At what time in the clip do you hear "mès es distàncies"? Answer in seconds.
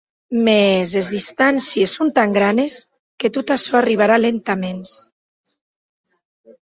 0.45-1.93